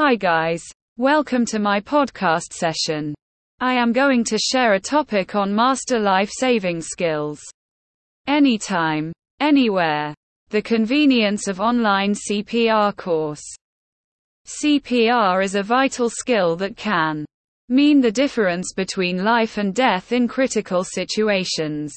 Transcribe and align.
Hi 0.00 0.14
guys. 0.14 0.62
Welcome 0.96 1.44
to 1.46 1.58
my 1.58 1.80
podcast 1.80 2.52
session. 2.52 3.16
I 3.58 3.74
am 3.74 3.92
going 3.92 4.22
to 4.26 4.38
share 4.38 4.74
a 4.74 4.80
topic 4.80 5.34
on 5.34 5.52
master 5.52 5.98
life 5.98 6.30
saving 6.32 6.82
skills. 6.82 7.40
Anytime, 8.28 9.12
anywhere. 9.40 10.14
The 10.50 10.62
convenience 10.62 11.48
of 11.48 11.58
online 11.58 12.14
CPR 12.14 12.94
course. 12.94 13.42
CPR 14.46 15.42
is 15.42 15.56
a 15.56 15.64
vital 15.64 16.08
skill 16.08 16.54
that 16.58 16.76
can 16.76 17.26
mean 17.68 18.00
the 18.00 18.12
difference 18.12 18.72
between 18.76 19.24
life 19.24 19.58
and 19.58 19.74
death 19.74 20.12
in 20.12 20.28
critical 20.28 20.84
situations. 20.84 21.92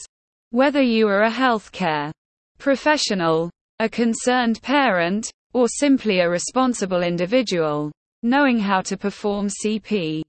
Whether 0.50 0.82
you 0.82 1.08
are 1.08 1.26
a 1.26 1.32
healthcare 1.32 2.12
professional, 2.58 3.52
a 3.78 3.88
concerned 3.88 4.60
parent, 4.64 5.32
or 5.54 5.68
simply 5.68 6.20
a 6.20 6.30
responsible 6.30 7.04
individual, 7.04 7.92
knowing 8.24 8.60
how 8.60 8.82
to 8.82 8.98
perform 8.98 9.48
CPR 9.48 10.24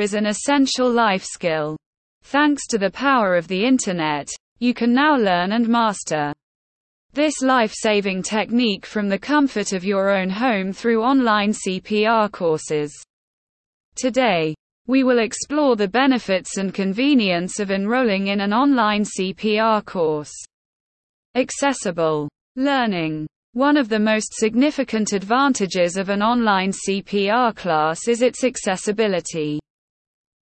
is 0.00 0.14
an 0.14 0.26
essential 0.26 0.90
life 0.90 1.24
skill. 1.24 1.76
Thanks 2.22 2.66
to 2.68 2.78
the 2.78 2.90
power 2.90 3.36
of 3.36 3.48
the 3.48 3.64
internet, 3.64 4.28
you 4.58 4.74
can 4.74 4.92
now 4.92 5.16
learn 5.16 5.52
and 5.52 5.68
master 5.68 6.32
this 7.14 7.42
life-saving 7.42 8.22
technique 8.22 8.86
from 8.86 9.08
the 9.08 9.18
comfort 9.18 9.74
of 9.74 9.84
your 9.84 10.08
own 10.08 10.30
home 10.30 10.72
through 10.72 11.02
online 11.02 11.52
CPR 11.52 12.32
courses. 12.32 12.90
Today, 13.96 14.54
we 14.86 15.04
will 15.04 15.18
explore 15.18 15.76
the 15.76 15.86
benefits 15.86 16.56
and 16.56 16.72
convenience 16.72 17.60
of 17.60 17.70
enrolling 17.70 18.28
in 18.28 18.40
an 18.40 18.54
online 18.54 19.04
CPR 19.04 19.84
course. 19.84 20.32
Accessible 21.34 22.30
learning. 22.56 23.26
One 23.54 23.76
of 23.76 23.90
the 23.90 23.98
most 23.98 24.32
significant 24.32 25.12
advantages 25.12 25.98
of 25.98 26.08
an 26.08 26.22
online 26.22 26.72
CPR 26.72 27.54
class 27.54 28.08
is 28.08 28.22
its 28.22 28.44
accessibility. 28.44 29.60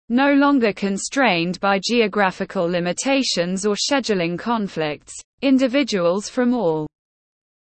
No 0.08 0.32
longer 0.32 0.72
constrained 0.72 1.60
by 1.60 1.78
geographical 1.78 2.64
limitations 2.64 3.64
or 3.64 3.76
scheduling 3.76 4.36
conflicts, 4.36 5.14
individuals 5.40 6.28
from 6.28 6.52
all 6.52 6.88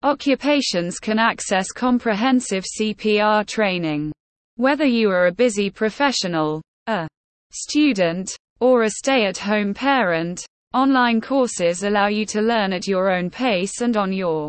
occupations 0.02 0.98
can 0.98 1.20
access 1.20 1.74
comprehensive 1.74 2.64
CPR 2.80 3.46
training. 3.46 4.14
Whether 4.56 4.86
you 4.86 5.10
are 5.10 5.28
a 5.28 5.34
busy 5.34 5.70
professional, 5.70 6.62
a 6.88 7.06
student, 7.52 8.34
or 8.62 8.84
a 8.84 8.90
stay 8.92 9.26
at 9.26 9.40
home 9.40 9.74
parent, 9.74 10.46
online 10.74 11.20
courses 11.20 11.84
allow 11.84 12.08
you 12.08 12.26
to 12.28 12.42
learn 12.42 12.72
at 12.72 12.88
your 12.88 13.12
own 13.12 13.30
pace 13.30 13.82
and 13.82 13.98
on 13.98 14.14
your 14.14 14.48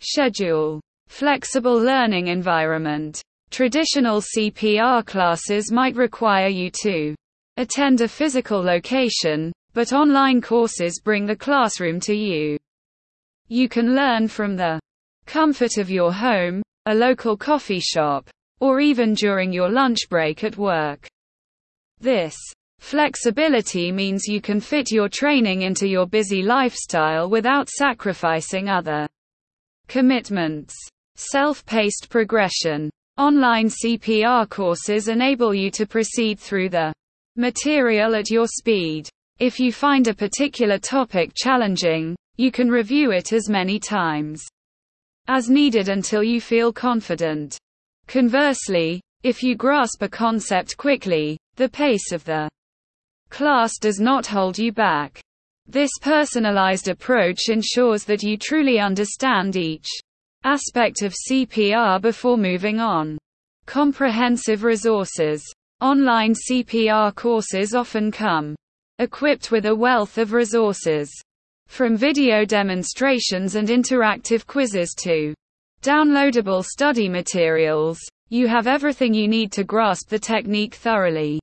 schedule. 0.00 0.80
Flexible 1.08 1.76
learning 1.76 2.28
environment. 2.28 3.22
Traditional 3.50 4.20
CPR 4.20 5.04
classes 5.06 5.70
might 5.70 5.96
require 5.96 6.48
you 6.48 6.70
to 6.82 7.14
attend 7.56 8.00
a 8.00 8.08
physical 8.08 8.60
location, 8.60 9.52
but 9.72 9.92
online 9.92 10.40
courses 10.40 11.00
bring 11.02 11.26
the 11.26 11.36
classroom 11.36 12.00
to 12.00 12.14
you. 12.14 12.58
You 13.48 13.68
can 13.68 13.94
learn 13.94 14.28
from 14.28 14.56
the 14.56 14.80
comfort 15.26 15.78
of 15.78 15.90
your 15.90 16.12
home, 16.12 16.62
a 16.86 16.94
local 16.94 17.36
coffee 17.36 17.80
shop, 17.80 18.28
or 18.60 18.80
even 18.80 19.14
during 19.14 19.52
your 19.52 19.70
lunch 19.70 20.08
break 20.08 20.44
at 20.44 20.56
work. 20.56 21.06
This 22.00 22.36
flexibility 22.80 23.90
means 23.92 24.26
you 24.26 24.40
can 24.40 24.60
fit 24.60 24.90
your 24.90 25.08
training 25.08 25.62
into 25.62 25.86
your 25.88 26.06
busy 26.06 26.42
lifestyle 26.42 27.30
without 27.30 27.68
sacrificing 27.68 28.68
other 28.68 29.06
commitments. 29.88 30.74
Self-paced 31.16 32.08
progression. 32.10 32.90
Online 33.18 33.68
CPR 33.68 34.48
courses 34.48 35.08
enable 35.08 35.54
you 35.54 35.70
to 35.70 35.86
proceed 35.86 36.38
through 36.38 36.68
the 36.68 36.92
material 37.36 38.14
at 38.14 38.30
your 38.30 38.46
speed. 38.46 39.08
If 39.38 39.58
you 39.58 39.72
find 39.72 40.08
a 40.08 40.14
particular 40.14 40.78
topic 40.78 41.32
challenging, 41.34 42.16
you 42.36 42.50
can 42.50 42.70
review 42.70 43.12
it 43.12 43.32
as 43.32 43.48
many 43.48 43.78
times 43.78 44.42
as 45.28 45.50
needed 45.50 45.88
until 45.88 46.22
you 46.22 46.40
feel 46.40 46.72
confident. 46.72 47.58
Conversely, 48.06 49.00
if 49.22 49.42
you 49.42 49.56
grasp 49.56 50.02
a 50.02 50.08
concept 50.08 50.76
quickly, 50.76 51.36
the 51.56 51.68
pace 51.68 52.12
of 52.12 52.22
the 52.24 52.48
class 53.28 53.78
does 53.78 53.98
not 53.98 54.26
hold 54.26 54.56
you 54.56 54.72
back. 54.72 55.20
This 55.68 55.90
personalized 56.00 56.86
approach 56.88 57.48
ensures 57.48 58.04
that 58.04 58.22
you 58.22 58.36
truly 58.36 58.78
understand 58.78 59.56
each 59.56 59.88
aspect 60.44 61.02
of 61.02 61.12
CPR 61.28 62.00
before 62.00 62.36
moving 62.36 62.78
on. 62.78 63.18
Comprehensive 63.66 64.62
resources. 64.62 65.42
Online 65.80 66.34
CPR 66.34 67.12
courses 67.16 67.74
often 67.74 68.12
come 68.12 68.54
equipped 69.00 69.50
with 69.50 69.66
a 69.66 69.74
wealth 69.74 70.18
of 70.18 70.32
resources. 70.32 71.10
From 71.66 71.96
video 71.96 72.44
demonstrations 72.44 73.56
and 73.56 73.68
interactive 73.68 74.46
quizzes 74.46 74.94
to 75.02 75.34
downloadable 75.82 76.64
study 76.64 77.08
materials, 77.08 77.98
you 78.28 78.46
have 78.46 78.68
everything 78.68 79.12
you 79.12 79.26
need 79.26 79.50
to 79.52 79.64
grasp 79.64 80.08
the 80.08 80.18
technique 80.18 80.76
thoroughly. 80.76 81.40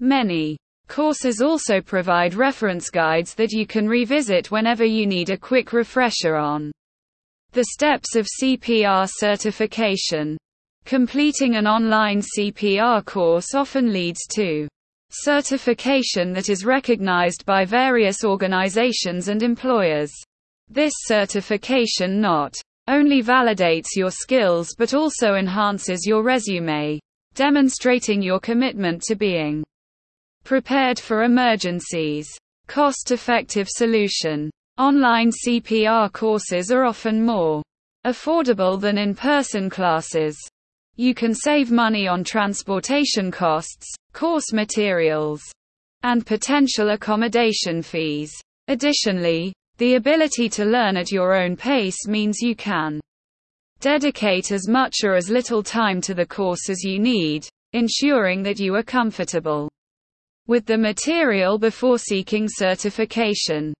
Many 0.00 0.58
courses 0.88 1.40
also 1.40 1.80
provide 1.80 2.34
reference 2.34 2.90
guides 2.90 3.34
that 3.34 3.52
you 3.52 3.66
can 3.66 3.86
revisit 3.86 4.50
whenever 4.50 4.84
you 4.84 5.06
need 5.06 5.30
a 5.30 5.36
quick 5.36 5.72
refresher 5.72 6.36
on 6.36 6.72
the 7.52 7.66
steps 7.72 8.16
of 8.16 8.26
CPR 8.42 9.08
certification. 9.10 10.36
Completing 10.84 11.56
an 11.56 11.66
online 11.66 12.20
CPR 12.20 13.04
course 13.04 13.54
often 13.54 13.92
leads 13.92 14.26
to 14.34 14.66
certification 15.10 16.32
that 16.32 16.48
is 16.48 16.64
recognized 16.64 17.44
by 17.46 17.64
various 17.64 18.24
organizations 18.24 19.28
and 19.28 19.42
employers. 19.42 20.12
This 20.68 20.92
certification 21.06 22.20
not 22.20 22.54
only 22.88 23.22
validates 23.22 23.96
your 23.96 24.10
skills 24.10 24.74
but 24.76 24.94
also 24.94 25.34
enhances 25.34 26.06
your 26.06 26.22
resume, 26.22 27.00
demonstrating 27.34 28.20
your 28.20 28.40
commitment 28.40 29.02
to 29.02 29.14
being 29.14 29.62
prepared 30.48 30.98
for 30.98 31.24
emergencies. 31.24 32.26
Cost 32.68 33.10
effective 33.10 33.68
solution. 33.68 34.48
Online 34.78 35.30
CPR 35.30 36.10
courses 36.10 36.72
are 36.72 36.86
often 36.86 37.22
more 37.22 37.62
affordable 38.06 38.80
than 38.80 38.96
in 38.96 39.14
person 39.14 39.68
classes. 39.68 40.34
You 40.96 41.14
can 41.14 41.34
save 41.34 41.70
money 41.70 42.08
on 42.08 42.24
transportation 42.24 43.30
costs, 43.30 43.94
course 44.14 44.54
materials, 44.54 45.42
and 46.02 46.24
potential 46.24 46.92
accommodation 46.92 47.82
fees. 47.82 48.32
Additionally, 48.68 49.52
the 49.76 49.96
ability 49.96 50.48
to 50.48 50.64
learn 50.64 50.96
at 50.96 51.12
your 51.12 51.34
own 51.34 51.56
pace 51.56 52.06
means 52.06 52.40
you 52.40 52.56
can 52.56 53.02
dedicate 53.80 54.50
as 54.50 54.66
much 54.66 55.04
or 55.04 55.14
as 55.14 55.28
little 55.28 55.62
time 55.62 56.00
to 56.00 56.14
the 56.14 56.24
course 56.24 56.70
as 56.70 56.82
you 56.82 56.98
need, 56.98 57.46
ensuring 57.74 58.42
that 58.42 58.58
you 58.58 58.74
are 58.74 58.82
comfortable 58.82 59.68
with 60.48 60.66
the 60.66 60.76
material 60.76 61.58
before 61.58 61.98
seeking 61.98 62.48
certification. 62.50 63.72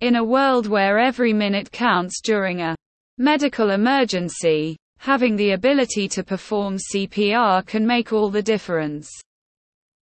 In 0.00 0.16
a 0.16 0.24
world 0.24 0.66
where 0.66 0.98
every 0.98 1.32
minute 1.32 1.72
counts 1.72 2.20
during 2.20 2.60
a 2.60 2.76
medical 3.16 3.70
emergency, 3.70 4.76
having 4.98 5.36
the 5.36 5.52
ability 5.52 6.08
to 6.08 6.22
perform 6.22 6.76
CPR 6.76 7.64
can 7.64 7.86
make 7.86 8.12
all 8.12 8.28
the 8.28 8.42
difference. 8.42 9.08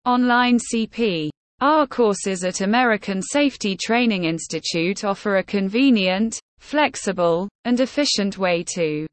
Online 0.04 0.58
CP 0.58 1.30
our 1.62 1.86
courses 1.86 2.42
at 2.42 2.62
American 2.62 3.20
Safety 3.20 3.76
Training 3.76 4.24
Institute 4.24 5.04
offer 5.04 5.36
a 5.36 5.42
convenient, 5.42 6.40
flexible, 6.58 7.50
and 7.66 7.78
efficient 7.80 8.38
way 8.38 8.64
to 8.74 9.06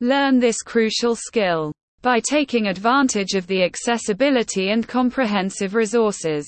learn 0.00 0.38
this 0.38 0.62
crucial 0.62 1.14
skill 1.14 1.72
by 2.06 2.20
taking 2.20 2.68
advantage 2.68 3.34
of 3.34 3.48
the 3.48 3.64
accessibility 3.64 4.70
and 4.70 4.86
comprehensive 4.86 5.74
resources 5.74 6.46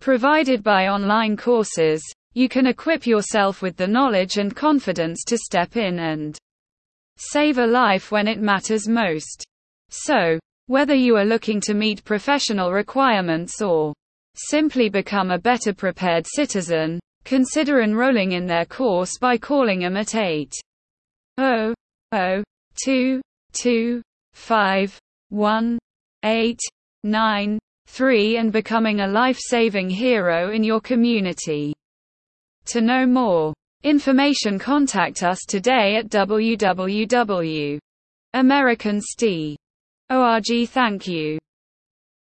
provided 0.00 0.62
by 0.62 0.88
online 0.88 1.36
courses. 1.36 2.02
You 2.32 2.48
can 2.48 2.68
equip 2.68 3.06
yourself 3.06 3.60
with 3.60 3.76
the 3.76 3.86
knowledge 3.86 4.38
and 4.38 4.56
confidence 4.56 5.22
to 5.24 5.36
step 5.36 5.76
in 5.76 5.98
and 5.98 6.38
save 7.18 7.58
a 7.58 7.66
life 7.66 8.10
when 8.10 8.26
it 8.26 8.40
matters 8.40 8.88
most. 8.88 9.44
So, 9.90 10.38
whether 10.68 10.94
you 10.94 11.18
are 11.18 11.26
looking 11.26 11.60
to 11.66 11.74
meet 11.74 12.02
professional 12.06 12.72
requirements 12.72 13.60
or 13.60 13.92
Simply 14.36 14.88
become 14.88 15.30
a 15.30 15.38
better 15.38 15.72
prepared 15.72 16.26
citizen. 16.26 16.98
Consider 17.24 17.82
enrolling 17.82 18.32
in 18.32 18.46
their 18.46 18.64
course 18.64 19.16
by 19.16 19.38
calling 19.38 19.80
them 19.80 19.96
at 19.96 20.16
8 20.16 20.52
0 21.38 21.74
0 22.12 22.42
2 22.84 23.22
2 23.52 24.02
5 24.32 24.98
1 25.34 25.78
8 26.24 26.60
9 27.02 27.58
3 27.88 28.36
and 28.36 28.52
becoming 28.52 29.00
a 29.00 29.06
life-saving 29.06 29.90
hero 29.90 30.52
in 30.52 30.62
your 30.62 30.80
community. 30.80 31.74
To 32.66 32.80
know 32.80 33.04
more 33.04 33.52
information 33.82 34.58
contact 34.58 35.22
us 35.24 35.40
today 35.46 35.96
at 35.96 36.08
www.americanst 36.08 37.80
org. 40.10 40.68
Thank 40.68 41.06
you. 41.08 41.38